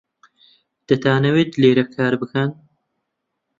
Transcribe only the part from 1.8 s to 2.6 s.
کار بکەن؟